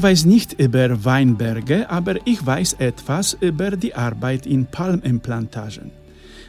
Ich 0.00 0.04
weiß 0.04 0.24
nicht 0.24 0.54
über 0.54 1.04
Weinberge, 1.04 1.90
aber 1.90 2.14
ich 2.24 2.46
weiß 2.46 2.76
etwas 2.78 3.36
über 3.38 3.72
die 3.72 3.94
Arbeit 3.94 4.46
in 4.46 4.64
Palmimplantagen. 4.64 5.90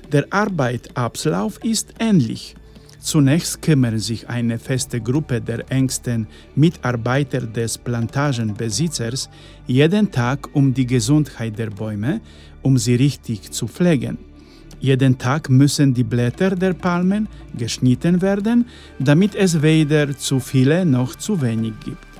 Der 0.09 0.25
Arbeitablauf 0.29 1.61
ist 1.61 1.93
ähnlich. 1.99 2.55
Zunächst 3.01 3.61
kümmert 3.61 3.99
sich 3.99 4.29
eine 4.29 4.57
feste 4.57 5.01
Gruppe 5.01 5.41
der 5.41 5.69
engsten 5.69 6.27
Mitarbeiter 6.55 7.41
des 7.41 7.77
Plantagenbesitzers 7.77 9.29
jeden 9.67 10.09
Tag 10.09 10.47
um 10.53 10.73
die 10.73 10.87
Gesundheit 10.87 11.59
der 11.59 11.71
Bäume, 11.71 12.21
um 12.61 12.77
sie 12.77 12.95
richtig 12.95 13.51
zu 13.51 13.67
pflegen. 13.67 14.17
Jeden 14.79 15.17
Tag 15.17 15.49
müssen 15.49 15.93
die 15.93 16.05
Blätter 16.05 16.55
der 16.55 16.73
Palmen 16.73 17.27
geschnitten 17.57 18.21
werden, 18.21 18.65
damit 18.97 19.35
es 19.35 19.61
weder 19.61 20.17
zu 20.17 20.39
viele 20.39 20.85
noch 20.85 21.15
zu 21.17 21.41
wenig 21.41 21.73
gibt. 21.83 22.10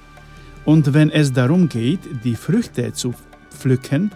Und 0.66 0.94
wenn 0.94 1.10
es 1.10 1.34
darum 1.34 1.68
geht, 1.68 2.02
die 2.24 2.36
Früchte 2.36 2.94
zu 2.94 3.14
pflücken, 3.50 4.12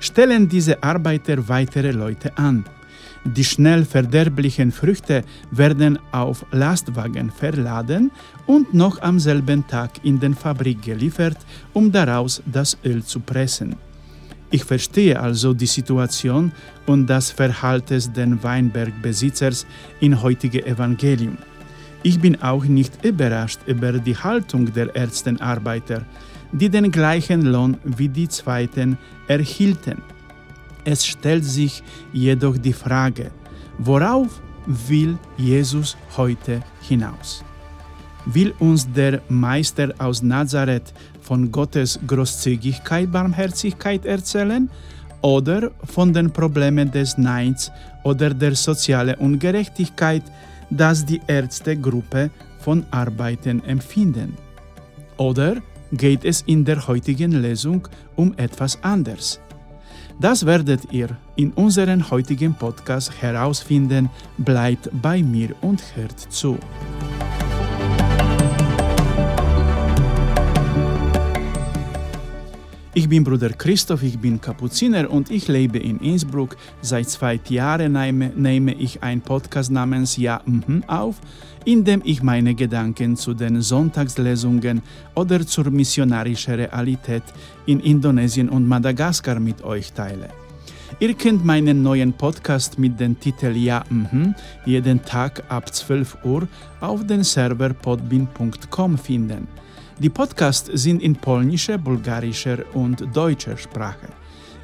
stellen 0.00 0.48
diese 0.48 0.82
Arbeiter 0.82 1.48
weitere 1.48 1.90
Leute 1.90 2.36
an. 2.38 2.64
Die 3.24 3.44
schnell 3.44 3.84
verderblichen 3.84 4.72
Früchte 4.72 5.22
werden 5.50 5.98
auf 6.10 6.46
Lastwagen 6.52 7.30
verladen 7.30 8.10
und 8.46 8.72
noch 8.72 9.02
am 9.02 9.18
selben 9.18 9.66
Tag 9.66 10.02
in 10.04 10.18
den 10.18 10.34
Fabrik 10.34 10.80
geliefert, 10.80 11.36
um 11.74 11.92
daraus 11.92 12.42
das 12.46 12.78
Öl 12.82 13.04
zu 13.04 13.20
pressen. 13.20 13.76
Ich 14.50 14.64
verstehe 14.64 15.20
also 15.20 15.52
die 15.52 15.66
Situation 15.66 16.50
und 16.86 17.06
das 17.06 17.30
Verhalten 17.30 18.00
des 18.12 18.42
Weinbergbesitzers 18.42 19.66
im 20.00 20.20
heutigen 20.22 20.64
Evangelium. 20.64 21.36
Ich 22.02 22.18
bin 22.18 22.40
auch 22.42 22.64
nicht 22.64 23.04
überrascht 23.04 23.60
über 23.66 23.92
die 23.92 24.16
Haltung 24.16 24.72
der 24.72 24.94
Ärztenarbeiter, 24.96 26.06
die 26.50 26.70
den 26.70 26.90
gleichen 26.90 27.42
Lohn 27.42 27.76
wie 27.84 28.08
die 28.08 28.28
Zweiten 28.28 28.96
erhielten. 29.28 29.98
Es 30.84 31.04
stellt 31.06 31.44
sich 31.44 31.82
jedoch 32.12 32.56
die 32.56 32.72
Frage, 32.72 33.30
worauf 33.78 34.40
will 34.66 35.18
Jesus 35.36 35.96
heute 36.16 36.62
hinaus? 36.80 37.44
Will 38.24 38.54
uns 38.58 38.90
der 38.90 39.20
Meister 39.28 39.92
aus 39.98 40.22
Nazareth 40.22 40.94
von 41.20 41.52
Gottes 41.52 41.98
Großzügigkeit, 42.06 43.12
Barmherzigkeit 43.12 44.06
erzählen 44.06 44.70
oder 45.20 45.70
von 45.84 46.12
den 46.14 46.30
Problemen 46.30 46.90
des 46.90 47.18
Neids 47.18 47.70
oder 48.04 48.30
der 48.32 48.54
sozialen 48.54 49.16
Ungerechtigkeit, 49.16 50.22
das 50.70 51.04
die 51.04 51.20
Ärztegruppe 51.26 52.30
von 52.60 52.84
Arbeiten 52.90 53.62
empfinden? 53.64 54.36
Oder 55.16 55.56
geht 55.92 56.24
es 56.24 56.42
in 56.42 56.64
der 56.64 56.86
heutigen 56.86 57.32
Lesung 57.32 57.86
um 58.16 58.34
etwas 58.36 58.82
anderes? 58.82 59.40
Das 60.20 60.44
werdet 60.44 60.92
ihr 60.92 61.16
in 61.36 61.50
unserem 61.52 62.10
heutigen 62.10 62.54
Podcast 62.54 63.10
herausfinden. 63.22 64.10
Bleibt 64.36 64.90
bei 65.00 65.22
mir 65.22 65.54
und 65.62 65.82
hört 65.96 66.18
zu. 66.18 66.58
Ich 72.92 73.08
bin 73.08 73.22
Bruder 73.22 73.50
Christoph, 73.50 74.02
ich 74.02 74.18
bin 74.18 74.40
Kapuziner 74.40 75.08
und 75.08 75.30
ich 75.30 75.46
lebe 75.46 75.78
in 75.78 76.00
Innsbruck. 76.00 76.56
Seit 76.82 77.08
zwei 77.08 77.38
Jahren 77.48 77.92
nehme, 77.92 78.32
nehme 78.34 78.74
ich 78.74 79.00
einen 79.00 79.20
Podcast 79.20 79.70
namens 79.70 80.16
Ja 80.16 80.42
mhm 80.44 80.82
auf, 80.88 81.14
in 81.64 81.84
dem 81.84 82.02
ich 82.04 82.20
meine 82.20 82.52
Gedanken 82.56 83.14
zu 83.14 83.32
den 83.32 83.62
Sonntagslesungen 83.62 84.82
oder 85.14 85.46
zur 85.46 85.70
missionarischen 85.70 86.54
Realität 86.54 87.22
in 87.64 87.78
Indonesien 87.78 88.48
und 88.48 88.66
Madagaskar 88.66 89.38
mit 89.38 89.62
euch 89.62 89.92
teile. 89.92 90.28
Ihr 90.98 91.14
könnt 91.14 91.44
meinen 91.44 91.84
neuen 91.84 92.12
Podcast 92.12 92.76
mit 92.76 92.98
dem 92.98 93.20
Titel 93.20 93.56
Ja 93.56 93.84
mhm 93.88 94.34
jeden 94.66 95.04
Tag 95.04 95.44
ab 95.48 95.72
12 95.72 96.24
Uhr 96.24 96.48
auf 96.80 97.06
den 97.06 97.22
Server 97.22 97.72
podbin.com 97.72 98.98
finden. 98.98 99.46
Die 100.00 100.08
Podcasts 100.08 100.68
sind 100.72 101.02
in 101.02 101.14
polnischer, 101.14 101.76
bulgarischer 101.76 102.64
und 102.72 103.04
deutscher 103.14 103.58
Sprache. 103.58 104.08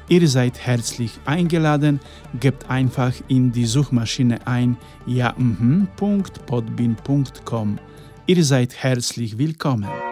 Ihr 0.09 0.27
seid 0.27 0.57
herzlich 0.57 1.11
eingeladen, 1.25 1.99
gebt 2.39 2.67
einfach 2.71 3.13
in 3.27 3.51
die 3.51 3.67
Suchmaschine 3.67 4.47
ein 4.47 4.77
ja.podbin.com. 5.05 7.79
Ihr 8.25 8.43
seid 8.43 8.73
herzlich 8.81 9.37
willkommen. 9.37 10.06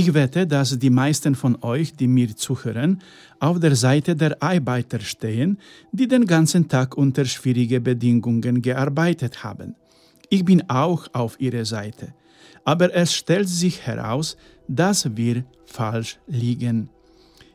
Ich 0.00 0.14
wette, 0.14 0.46
dass 0.46 0.78
die 0.78 0.90
meisten 0.90 1.34
von 1.34 1.58
euch, 1.60 1.92
die 1.92 2.06
mir 2.06 2.36
zuhören, 2.36 3.02
auf 3.40 3.58
der 3.58 3.74
Seite 3.74 4.14
der 4.14 4.40
Arbeiter 4.40 5.00
stehen, 5.00 5.58
die 5.90 6.06
den 6.06 6.24
ganzen 6.24 6.68
Tag 6.68 6.96
unter 6.96 7.24
schwierigen 7.24 7.82
Bedingungen 7.82 8.62
gearbeitet 8.62 9.42
haben. 9.42 9.74
Ich 10.30 10.44
bin 10.44 10.62
auch 10.70 11.08
auf 11.14 11.40
ihrer 11.40 11.64
Seite. 11.64 12.14
Aber 12.64 12.94
es 12.94 13.12
stellt 13.12 13.48
sich 13.48 13.80
heraus, 13.88 14.36
dass 14.68 15.16
wir 15.16 15.42
falsch 15.66 16.20
liegen. 16.28 16.90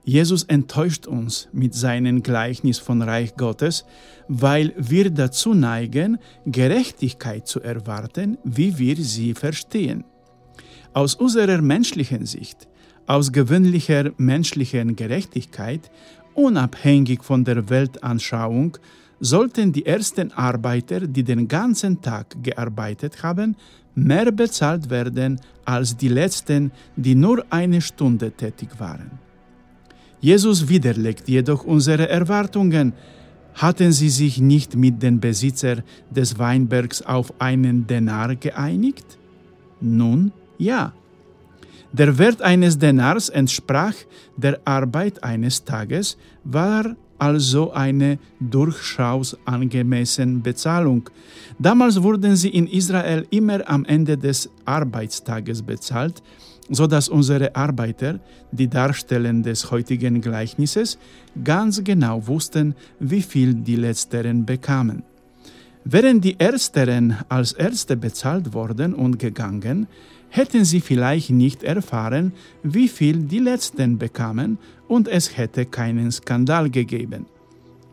Jesus 0.03 0.43
enttäuscht 0.43 1.07
uns 1.07 1.47
mit 1.53 1.73
seinem 1.73 2.23
Gleichnis 2.23 2.77
von 2.77 3.01
Reich 3.01 3.37
Gottes, 3.37 3.85
weil 4.27 4.73
wir 4.75 5.11
dazu 5.11 5.53
neigen, 5.53 6.17
Gerechtigkeit 6.45 7.47
zu 7.47 7.61
erwarten, 7.61 8.37
wie 8.43 8.77
wir 8.77 8.97
sie 8.97 9.33
verstehen. 9.33 10.03
Aus 10.93 11.15
unserer 11.15 11.61
menschlichen 11.61 12.25
Sicht, 12.25 12.67
aus 13.07 13.31
gewöhnlicher 13.31 14.11
menschlicher 14.17 14.85
Gerechtigkeit, 14.85 15.89
unabhängig 16.35 17.23
von 17.23 17.43
der 17.43 17.67
Weltanschauung, 17.69 18.77
sollten 19.19 19.71
die 19.71 19.85
ersten 19.85 20.31
Arbeiter, 20.33 21.01
die 21.01 21.23
den 21.23 21.47
ganzen 21.47 22.01
Tag 22.01 22.35
gearbeitet 22.43 23.23
haben, 23.23 23.55
mehr 23.95 24.31
bezahlt 24.31 24.89
werden 24.89 25.39
als 25.65 25.97
die 25.97 26.09
letzten, 26.09 26.71
die 26.95 27.15
nur 27.15 27.43
eine 27.49 27.81
Stunde 27.81 28.31
tätig 28.31 28.69
waren. 28.79 29.11
Jesus 30.19 30.67
widerlegt 30.69 31.27
jedoch 31.27 31.63
unsere 31.63 32.07
Erwartungen. 32.07 32.93
Hatten 33.55 33.91
sie 33.91 34.09
sich 34.09 34.39
nicht 34.39 34.75
mit 34.75 35.01
dem 35.03 35.19
Besitzer 35.19 35.83
des 36.09 36.39
Weinbergs 36.39 37.01
auf 37.01 37.33
einen 37.39 37.85
Denar 37.87 38.35
geeinigt? 38.35 39.17
Nun, 39.81 40.31
ja. 40.57 40.93
Der 41.91 42.17
Wert 42.17 42.41
eines 42.41 42.77
Denars 42.79 43.29
entsprach 43.29 43.93
der 44.35 44.59
Arbeit 44.65 45.23
eines 45.23 45.63
Tages, 45.63 46.17
war 46.43 46.95
also 47.19 47.71
eine 47.71 48.17
durchaus 48.39 49.37
angemessene 49.45 50.39
Bezahlung. 50.39 51.09
Damals 51.59 52.01
wurden 52.01 52.35
sie 52.35 52.49
in 52.49 52.67
Israel 52.67 53.25
immer 53.29 53.61
am 53.69 53.85
Ende 53.85 54.17
des 54.17 54.49
Arbeitstages 54.65 55.61
bezahlt, 55.61 56.21
so 56.69 56.87
dass 56.87 57.09
unsere 57.09 57.55
Arbeiter, 57.55 58.19
die 58.51 58.67
Darsteller 58.67 59.33
des 59.33 59.69
heutigen 59.71 60.19
Gleichnisses, 60.19 60.97
ganz 61.43 61.83
genau 61.83 62.25
wussten, 62.27 62.75
wie 62.99 63.21
viel 63.21 63.53
die 63.53 63.75
Letzteren 63.75 64.45
bekamen. 64.45 65.03
Wären 65.85 66.21
die 66.21 66.39
Ersteren 66.39 67.17
als 67.27 67.53
Erste 67.53 67.97
bezahlt 67.97 68.53
worden 68.53 68.93
und 68.93 69.19
gegangen, 69.19 69.87
hätten 70.35 70.65
sie 70.65 70.81
vielleicht 70.81 71.29
nicht 71.29 71.61
erfahren, 71.61 72.33
wie 72.63 72.87
viel 72.87 73.17
die 73.17 73.37
Letzten 73.37 73.99
bekamen 73.99 74.57
und 74.87 75.07
es 75.07 75.37
hätte 75.37 75.67
keinen 75.67 76.11
Skandal 76.11 76.71
gegeben. 76.71 77.27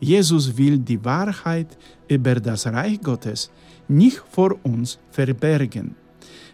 Jesus 0.00 0.56
will 0.56 0.78
die 0.78 1.04
Wahrheit 1.04 1.76
über 2.08 2.36
das 2.36 2.66
Reich 2.66 2.98
Gottes 3.02 3.50
nicht 3.88 4.22
vor 4.30 4.58
uns 4.62 4.98
verbergen. 5.10 5.96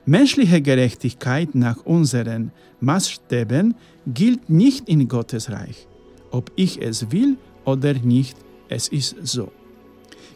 Menschliche 0.05 0.61
Gerechtigkeit 0.61 1.55
nach 1.55 1.87
unseren 1.87 2.51
Maßstäben 2.81 3.77
gilt 4.09 4.51
nicht 4.51 4.89
in 4.89 5.07
Gottes 5.07 5.53
Reich. 5.53 5.87
Ob 6.33 6.51
ich 6.57 6.83
es 6.83 7.13
will 7.13 7.37
oder 7.65 7.95
nicht, 7.95 8.37
es 8.69 8.89
ist 8.89 9.15
so. 9.23 9.53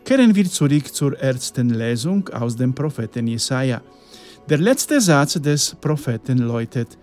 Kehren 0.05 0.33
wir 0.33 0.49
zurück 0.49 0.95
zur 0.95 1.19
ersten 1.19 1.71
Lesung 1.71 2.29
aus 2.29 2.55
dem 2.55 2.73
Propheten 2.73 3.27
Jesaja. 3.27 3.83
Der 4.51 4.59
letzte 4.59 5.01
Satz 5.01 5.35
des 5.41 5.77
Propheten 5.81 6.39
läutet: 6.39 6.99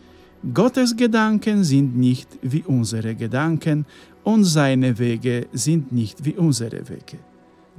Gottes 0.54 0.98
Gedanken 0.98 1.64
sind 1.64 1.98
nicht 1.98 2.28
wie 2.42 2.64
unsere 2.64 3.16
Gedanken 3.16 3.86
und 4.26 4.44
seine 4.44 5.00
Wege 5.00 5.48
sind 5.54 5.94
nicht 5.94 6.26
wie 6.26 6.34
unsere 6.34 6.90
Wege. 6.90 7.20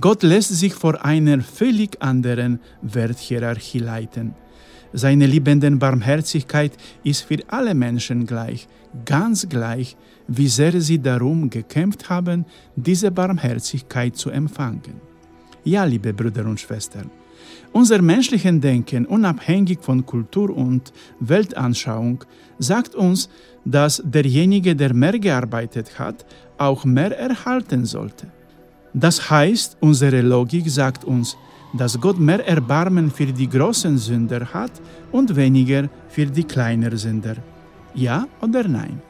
Gott 0.00 0.22
lässt 0.22 0.56
sich 0.56 0.72
vor 0.72 1.04
einer 1.04 1.42
völlig 1.42 2.00
anderen 2.00 2.60
Werthierarchie 2.80 3.80
leiten. 3.80 4.34
Seine 4.94 5.26
liebende 5.26 5.70
Barmherzigkeit 5.72 6.72
ist 7.04 7.24
für 7.24 7.40
alle 7.48 7.74
Menschen 7.74 8.24
gleich, 8.24 8.66
ganz 9.04 9.46
gleich, 9.50 9.98
wie 10.28 10.48
sehr 10.48 10.80
sie 10.80 10.98
darum 10.98 11.50
gekämpft 11.50 12.08
haben, 12.08 12.46
diese 12.74 13.10
Barmherzigkeit 13.10 14.16
zu 14.16 14.30
empfangen. 14.30 14.98
Ja, 15.62 15.84
liebe 15.84 16.14
Brüder 16.14 16.46
und 16.46 16.58
Schwestern, 16.58 17.10
unser 17.72 18.02
menschlichen 18.02 18.60
Denken, 18.60 19.06
unabhängig 19.06 19.78
von 19.80 20.04
Kultur 20.04 20.56
und 20.56 20.92
Weltanschauung, 21.20 22.24
sagt 22.58 22.94
uns, 22.94 23.28
dass 23.64 24.02
derjenige, 24.04 24.74
der 24.74 24.94
mehr 24.94 25.18
gearbeitet 25.18 25.98
hat, 25.98 26.24
auch 26.56 26.84
mehr 26.84 27.16
erhalten 27.18 27.84
sollte. 27.84 28.26
Das 28.94 29.30
heißt, 29.30 29.76
unsere 29.80 30.22
Logik 30.22 30.68
sagt 30.68 31.04
uns, 31.04 31.36
dass 31.74 32.00
Gott 32.00 32.18
mehr 32.18 32.46
Erbarmen 32.46 33.10
für 33.10 33.26
die 33.26 33.48
großen 33.48 33.98
Sünder 33.98 34.46
hat 34.52 34.72
und 35.12 35.36
weniger 35.36 35.88
für 36.08 36.26
die 36.26 36.44
kleinen 36.44 36.96
Sünder. 36.96 37.36
Ja 37.94 38.26
oder 38.40 38.66
nein? 38.66 39.02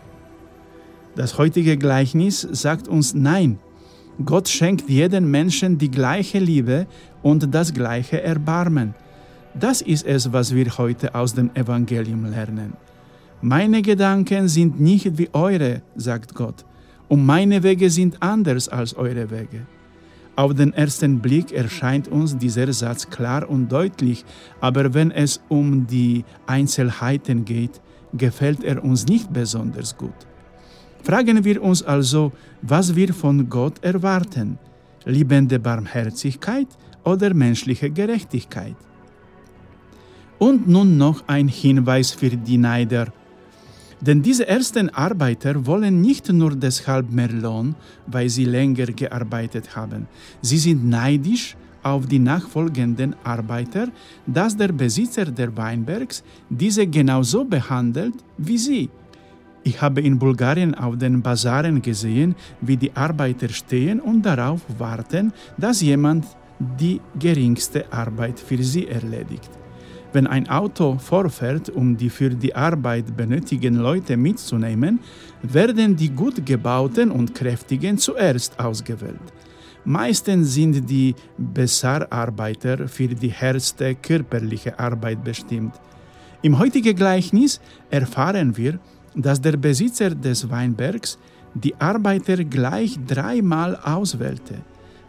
Das 1.14 1.38
heutige 1.38 1.76
Gleichnis 1.76 2.40
sagt 2.40 2.88
uns 2.88 3.14
Nein. 3.14 3.58
Gott 4.24 4.48
schenkt 4.48 4.88
jedem 4.88 5.30
Menschen 5.30 5.78
die 5.78 5.90
gleiche 5.90 6.40
Liebe 6.40 6.86
und 7.22 7.54
das 7.54 7.72
gleiche 7.72 8.20
Erbarmen. 8.22 8.94
Das 9.54 9.80
ist 9.80 10.04
es, 10.04 10.32
was 10.32 10.54
wir 10.54 10.76
heute 10.76 11.14
aus 11.14 11.34
dem 11.34 11.50
Evangelium 11.54 12.24
lernen. 12.24 12.72
Meine 13.40 13.80
Gedanken 13.82 14.48
sind 14.48 14.80
nicht 14.80 15.16
wie 15.18 15.28
eure, 15.32 15.82
sagt 15.94 16.34
Gott, 16.34 16.64
und 17.08 17.24
meine 17.24 17.62
Wege 17.62 17.88
sind 17.90 18.20
anders 18.20 18.68
als 18.68 18.94
eure 18.94 19.30
Wege. 19.30 19.66
Auf 20.34 20.54
den 20.54 20.72
ersten 20.72 21.20
Blick 21.20 21.52
erscheint 21.52 22.08
uns 22.08 22.36
dieser 22.36 22.72
Satz 22.72 23.08
klar 23.08 23.48
und 23.48 23.70
deutlich, 23.70 24.24
aber 24.60 24.94
wenn 24.94 25.10
es 25.10 25.40
um 25.48 25.86
die 25.86 26.24
Einzelheiten 26.46 27.44
geht, 27.44 27.80
gefällt 28.12 28.62
er 28.62 28.84
uns 28.84 29.06
nicht 29.06 29.32
besonders 29.32 29.96
gut. 29.96 30.27
Fragen 31.02 31.44
wir 31.44 31.62
uns 31.62 31.82
also, 31.82 32.32
was 32.62 32.94
wir 32.94 33.14
von 33.14 33.48
Gott 33.48 33.82
erwarten, 33.82 34.58
liebende 35.04 35.58
Barmherzigkeit 35.58 36.68
oder 37.04 37.32
menschliche 37.34 37.90
Gerechtigkeit. 37.90 38.76
Und 40.38 40.68
nun 40.68 40.96
noch 40.96 41.24
ein 41.26 41.48
Hinweis 41.48 42.12
für 42.12 42.30
die 42.30 42.58
Neider 42.58 43.12
denn 44.00 44.22
diese 44.22 44.46
ersten 44.46 44.90
Arbeiter 44.90 45.66
wollen 45.66 46.00
nicht 46.00 46.32
nur 46.32 46.54
deshalb 46.54 47.10
mehr 47.10 47.32
Lohn, 47.32 47.74
weil 48.06 48.28
sie 48.28 48.44
länger 48.44 48.86
gearbeitet 48.86 49.74
haben. 49.74 50.06
Sie 50.40 50.58
sind 50.58 50.88
neidisch 50.88 51.56
auf 51.82 52.06
die 52.06 52.18
nachfolgenden 52.18 53.16
Arbeiter, 53.24 53.88
dass 54.26 54.56
der 54.56 54.72
Besitzer 54.72 55.26
der 55.26 55.56
Weinbergs 55.56 56.22
diese 56.48 56.86
genauso 56.86 57.44
behandelt 57.44 58.14
wie 58.36 58.58
sie. 58.58 58.90
Ich 59.68 59.82
habe 59.82 60.00
in 60.00 60.18
Bulgarien 60.18 60.74
auf 60.74 60.96
den 60.96 61.20
Bazaren 61.20 61.82
gesehen, 61.82 62.34
wie 62.62 62.78
die 62.78 62.90
Arbeiter 62.96 63.50
stehen 63.50 64.00
und 64.00 64.22
darauf 64.22 64.62
warten, 64.78 65.30
dass 65.58 65.82
jemand 65.82 66.24
die 66.58 67.02
geringste 67.18 67.80
Arbeit 67.92 68.40
für 68.40 68.62
sie 68.62 68.88
erledigt. 68.88 69.50
Wenn 70.14 70.26
ein 70.26 70.48
Auto 70.48 70.96
vorfährt, 70.96 71.68
um 71.68 71.94
die 71.98 72.08
für 72.08 72.30
die 72.30 72.54
Arbeit 72.56 73.14
benötigen 73.14 73.74
Leute 73.74 74.16
mitzunehmen, 74.16 75.00
werden 75.42 75.94
die 75.94 76.08
gut 76.08 76.46
gebauten 76.46 77.10
und 77.10 77.34
kräftigen 77.34 77.98
zuerst 77.98 78.58
ausgewählt. 78.58 79.26
Meistens 79.84 80.54
sind 80.54 80.88
die 80.88 81.14
Bessararbeiter 81.36 82.88
für 82.88 83.08
die 83.08 83.32
härteste 83.40 83.94
körperliche 83.96 84.78
Arbeit 84.78 85.22
bestimmt. 85.22 85.74
Im 86.40 86.58
heutigen 86.58 86.96
Gleichnis 86.96 87.60
erfahren 87.90 88.56
wir, 88.56 88.78
dass 89.18 89.40
der 89.40 89.56
Besitzer 89.56 90.10
des 90.10 90.48
Weinbergs 90.48 91.18
die 91.52 91.74
Arbeiter 91.80 92.44
gleich 92.44 92.98
dreimal 93.06 93.76
auswählte. 93.76 94.54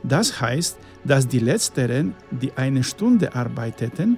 Das 0.04 0.42
heißt, 0.42 0.78
dass 1.06 1.28
die 1.28 1.40
letzteren, 1.40 2.16
die 2.32 2.52
eine 2.56 2.84
Stunde 2.84 3.36
arbeiteten, 3.36 4.18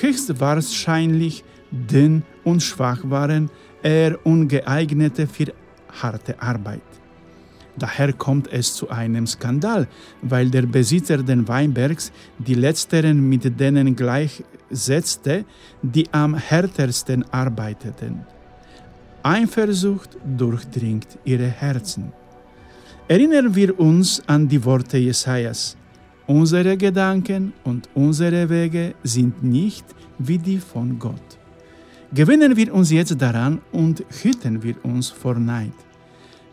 höchstwahrscheinlich 0.00 1.44
dünn 1.70 2.22
und 2.44 2.62
schwach 2.62 3.00
waren, 3.04 3.50
eher 3.82 4.24
ungeeignete 4.24 5.26
für 5.26 5.52
harte 6.00 6.40
Arbeit. 6.40 6.82
Daher 7.76 8.12
kommt 8.12 8.52
es 8.52 8.74
zu 8.74 8.88
einem 8.88 9.26
Skandal, 9.26 9.88
weil 10.22 10.48
der 10.48 10.62
Besitzer 10.62 11.18
den 11.18 11.48
Weinbergs 11.48 12.12
die 12.38 12.54
letzteren 12.54 13.28
mit 13.28 13.58
denen 13.58 13.96
gleichsetzte, 13.96 15.44
die 15.82 16.06
am 16.12 16.34
härtesten 16.34 17.24
arbeiteten. 17.32 18.33
Eifersucht 19.26 20.18
durchdringt 20.36 21.18
ihre 21.24 21.46
Herzen. 21.46 22.12
Erinnern 23.08 23.54
wir 23.54 23.80
uns 23.80 24.22
an 24.26 24.46
die 24.46 24.62
Worte 24.62 24.98
Jesajas. 24.98 25.78
Unsere 26.26 26.76
Gedanken 26.76 27.54
und 27.64 27.88
unsere 27.94 28.46
Wege 28.50 28.94
sind 29.02 29.42
nicht 29.42 29.86
wie 30.18 30.36
die 30.36 30.58
von 30.58 30.98
Gott. 30.98 31.38
Gewinnen 32.12 32.54
wir 32.54 32.74
uns 32.74 32.90
jetzt 32.90 33.18
daran 33.20 33.62
und 33.72 34.04
hüten 34.22 34.62
wir 34.62 34.76
uns 34.84 35.08
vor 35.08 35.36
Neid. 35.36 35.72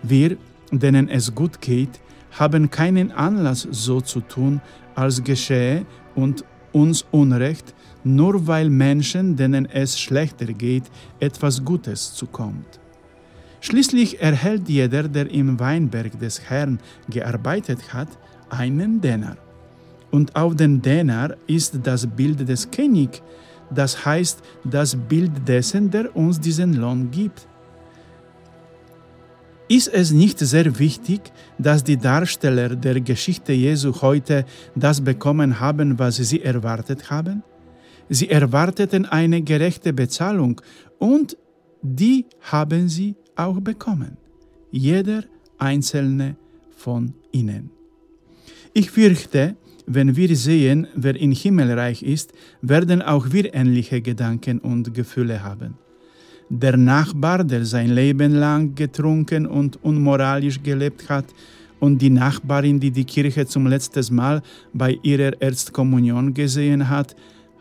Wir, 0.01 0.37
denen 0.71 1.09
es 1.09 1.35
gut 1.35 1.59
geht, 1.59 1.99
haben 2.39 2.69
keinen 2.69 3.11
Anlass 3.11 3.67
so 3.69 3.99
zu 3.99 4.21
tun, 4.21 4.61
als 4.95 5.21
geschehe 5.21 5.85
und 6.15 6.45
uns 6.71 7.05
Unrecht, 7.11 7.75
nur 8.03 8.47
weil 8.47 8.69
Menschen, 8.69 9.35
denen 9.35 9.65
es 9.65 9.99
schlechter 9.99 10.47
geht, 10.47 10.83
etwas 11.19 11.63
Gutes 11.63 12.13
zukommt. 12.13 12.79
Schließlich 13.59 14.21
erhält 14.21 14.67
jeder, 14.67 15.07
der 15.07 15.29
im 15.29 15.59
Weinberg 15.59 16.19
des 16.19 16.41
Herrn 16.49 16.79
gearbeitet 17.09 17.93
hat, 17.93 18.09
einen 18.49 18.99
Denar 18.99 19.37
und 20.11 20.35
auf 20.35 20.55
dem 20.55 20.81
Denar 20.81 21.35
ist 21.47 21.79
das 21.83 22.05
Bild 22.05 22.47
des 22.47 22.69
Königs, 22.69 23.21
das 23.69 24.05
heißt 24.05 24.41
das 24.63 24.95
Bild 24.95 25.47
dessen, 25.47 25.89
der 25.89 26.15
uns 26.15 26.39
diesen 26.39 26.73
Lohn 26.73 27.09
gibt. 27.09 27.47
Ist 29.69 29.87
es 29.87 30.11
nicht 30.11 30.37
sehr 30.39 30.77
wichtig, 30.79 31.21
dass 31.57 31.81
die 31.81 31.95
Darsteller 31.95 32.75
der 32.75 32.99
Geschichte 32.99 33.53
Jesu 33.53 33.93
heute 34.01 34.45
das 34.75 34.99
bekommen 34.99 35.61
haben, 35.61 35.97
was 35.97 36.17
sie 36.17 36.41
erwartet 36.41 37.09
haben? 37.09 37.41
Sie 38.13 38.27
erwarteten 38.29 39.05
eine 39.05 39.41
gerechte 39.41 39.93
Bezahlung 39.93 40.59
und 40.99 41.37
die 41.81 42.25
haben 42.41 42.89
sie 42.89 43.15
auch 43.37 43.61
bekommen. 43.61 44.17
Jeder 44.69 45.23
einzelne 45.57 46.35
von 46.75 47.13
ihnen. 47.31 47.69
Ich 48.73 48.91
fürchte, 48.91 49.55
wenn 49.85 50.17
wir 50.17 50.35
sehen, 50.35 50.87
wer 50.93 51.15
im 51.15 51.31
Himmelreich 51.31 52.03
ist, 52.03 52.33
werden 52.61 53.01
auch 53.01 53.31
wir 53.31 53.53
ähnliche 53.53 54.01
Gedanken 54.01 54.59
und 54.59 54.93
Gefühle 54.93 55.41
haben. 55.41 55.75
Der 56.49 56.75
Nachbar, 56.75 57.45
der 57.45 57.63
sein 57.63 57.91
Leben 57.91 58.33
lang 58.33 58.75
getrunken 58.75 59.47
und 59.47 59.81
unmoralisch 59.85 60.61
gelebt 60.61 61.07
hat, 61.07 61.27
und 61.79 61.99
die 61.99 62.11
Nachbarin, 62.11 62.79
die 62.79 62.91
die 62.91 63.05
Kirche 63.05 63.47
zum 63.47 63.65
letzten 63.65 64.13
Mal 64.13 64.43
bei 64.71 64.99
ihrer 65.01 65.41
Erstkommunion 65.41 66.31
gesehen 66.31 66.89
hat, 66.89 67.15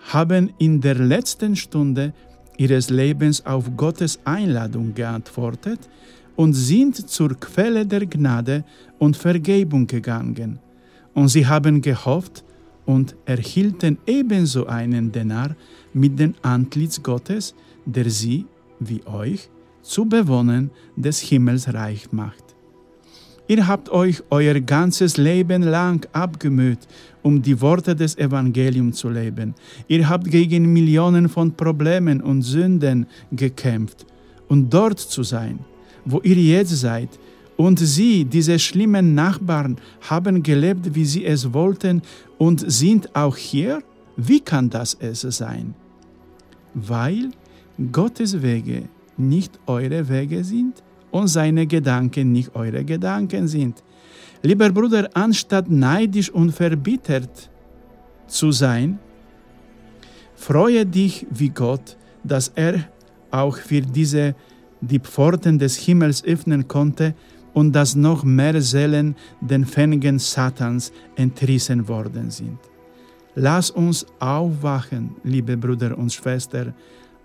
haben 0.09 0.53
in 0.59 0.81
der 0.81 0.97
letzten 0.97 1.57
Stunde 1.57 2.13
ihres 2.57 2.91
Lebens 2.91 3.45
auf 3.47 3.71
Gottes 3.77 4.19
Einladung 4.25 4.95
geantwortet 4.95 5.89
und 6.37 6.55
sind 6.55 7.09
zur 7.09 7.31
Quelle 7.39 7.87
der 7.87 8.07
Gnade 8.07 8.65
und 8.99 9.17
Vergebung 9.17 9.87
gegangen 9.87 10.59
und 11.15 11.29
sie 11.29 11.47
haben 11.47 11.83
gehofft 11.83 12.45
und 12.87 13.15
erhielten 13.25 13.99
ebenso 14.07 14.67
einen 14.67 15.13
Denar 15.13 15.55
mit 15.93 16.19
dem 16.19 16.35
Antlitz 16.43 17.03
Gottes, 17.03 17.55
der 17.85 18.09
sie, 18.11 18.47
wie 18.79 19.05
euch, 19.07 19.49
zu 19.83 20.07
Bewohnern 20.07 20.71
des 20.97 21.21
Himmels 21.21 21.73
reich 21.73 22.13
macht. 22.13 22.45
Ihr 23.49 23.67
habt 23.67 23.89
euch 23.89 24.23
euer 24.31 24.61
ganzes 24.61 25.17
Leben 25.17 25.63
lang 25.63 26.07
abgemüht, 26.13 26.87
um 27.23 27.41
die 27.43 27.61
Worte 27.61 27.95
des 27.95 28.17
Evangeliums 28.17 28.97
zu 28.97 29.09
leben. 29.11 29.55
Ihr 29.89 30.09
habt 30.09 30.31
gegen 30.31 30.73
Millionen 30.73 31.29
von 31.29 31.53
Problemen 31.53 32.21
und 32.21 32.43
Sünden 32.43 33.07
gekämpft. 33.33 34.07
Und 34.49 34.71
dort 34.73 34.99
zu 34.99 35.23
sein, 35.23 35.61
wo 36.05 36.21
ihr 36.23 36.37
jetzt 36.37 36.77
seid, 36.77 37.09
und 37.57 37.79
sie, 37.79 38.25
diese 38.25 38.59
schlimmen 38.59 39.15
Nachbarn, 39.15 39.77
haben 40.09 40.43
gelebt, 40.43 40.95
wie 40.95 41.05
sie 41.05 41.27
es 41.27 41.53
wollten 41.53 42.01
und 42.39 42.65
sind 42.71 43.15
auch 43.15 43.37
hier? 43.37 43.83
Wie 44.17 44.41
kann 44.41 44.71
das 44.71 44.97
es 44.99 45.21
sein? 45.21 45.75
Weil 46.73 47.31
Gottes 47.93 48.41
Wege 48.41 48.89
nicht 49.19 49.59
eure 49.67 50.09
Wege 50.09 50.43
sind 50.43 50.83
und 51.11 51.29
seine 51.29 51.67
Gedanken 51.67 52.33
nicht 52.33 52.55
eure 52.55 52.85
Gedanken 52.85 53.47
sind. 53.47 53.83
Lieber 54.43 54.71
Bruder, 54.71 55.11
anstatt 55.15 55.71
neidisch 55.71 56.31
und 56.31 56.53
verbittert 56.53 57.51
zu 58.27 58.53
sein, 58.53 58.99
freue 60.35 60.87
dich 60.87 61.27
wie 61.31 61.51
Gott, 61.51 61.97
dass 62.25 62.51
er 62.55 62.85
auch 63.31 63.57
für 63.57 63.83
diese 63.83 64.35
die 64.81 64.99
Pforten 64.99 65.59
des 65.59 65.77
Himmels 65.77 66.25
öffnen 66.25 66.67
konnte, 66.67 67.15
und 67.53 67.73
dass 67.73 67.95
noch 67.95 68.25
mehr 68.25 68.61
Seelen 68.61 69.17
den 69.41 69.65
Fängen 69.65 70.19
Satans 70.19 70.93
entrissen 71.17 71.89
worden 71.89 72.31
sind. 72.31 72.59
Lass 73.35 73.71
uns 73.71 74.07
aufwachen, 74.19 75.17
liebe 75.25 75.57
Brüder 75.57 75.97
und 75.97 76.13
Schwestern, 76.13 76.75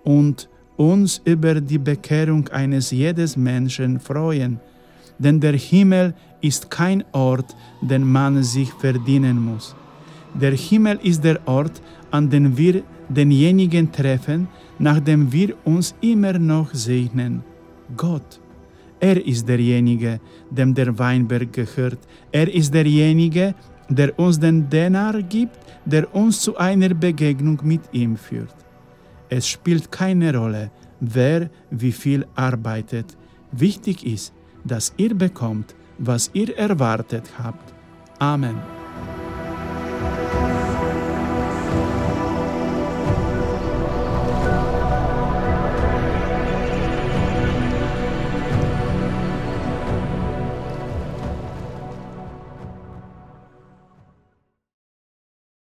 und 0.04 0.50
uns 0.78 1.22
über 1.26 1.62
die 1.62 1.78
Bekehrung 1.78 2.48
eines 2.50 2.92
jedes 2.92 3.38
Menschen 3.38 4.00
freuen, 4.00 4.60
denn 5.18 5.40
der 5.40 5.54
Himmel 5.54 6.14
ist 6.42 6.70
kein 6.70 7.04
Ort, 7.12 7.56
den 7.82 8.04
man 8.10 8.44
sich 8.44 8.72
verdienen 8.74 9.40
muss. 9.40 9.76
Der 10.34 10.54
Himmel 10.54 11.00
ist 11.02 11.24
der 11.24 11.40
Ort, 11.48 11.82
an 12.12 12.30
dem 12.30 12.58
wir 12.58 12.84
denjenigen 13.10 13.92
treffen, 13.92 14.48
nachdem 14.80 15.32
wir 15.32 15.56
uns 15.64 15.96
immer 16.02 16.38
noch 16.38 16.74
segnen, 16.74 17.44
Gott. 17.96 18.40
Er 19.00 19.24
ist 19.26 19.48
derjenige, 19.48 20.20
dem 20.50 20.74
der 20.74 20.98
Weinberg 20.98 21.52
gehört. 21.54 22.00
Er 22.32 22.52
ist 22.54 22.74
derjenige, 22.74 23.54
der 23.90 24.18
uns 24.18 24.40
den 24.40 24.70
Denar 24.70 25.22
gibt, 25.22 25.58
der 25.86 26.14
uns 26.16 26.42
zu 26.42 26.58
einer 26.58 26.94
Begegnung 26.94 27.60
mit 27.64 27.82
ihm 27.92 28.18
führt. 28.18 28.56
Es 29.30 29.48
spielt 29.48 29.92
keine 29.92 30.36
Rolle, 30.36 30.72
wer 31.00 31.50
wie 31.70 31.92
viel 31.92 32.26
arbeitet. 32.36 33.18
Wichtig 33.52 34.06
ist, 34.06 34.34
dass 34.66 34.94
ihr 34.98 35.16
bekommt, 35.16 35.76
was 35.98 36.30
ihr 36.34 36.58
erwartet 36.58 37.24
habt. 37.38 37.74
Amen. 38.20 38.58